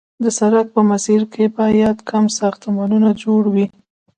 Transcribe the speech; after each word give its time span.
د 0.23 0.25
سړک 0.39 0.67
په 0.75 0.81
مسیر 0.91 1.21
کې 1.33 1.43
باید 1.57 1.97
کم 2.09 2.25
ساختمانونه 2.39 3.07
موجود 3.13 3.45
وي 3.53 3.65